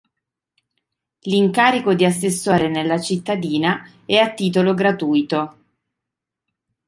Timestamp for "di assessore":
1.93-2.69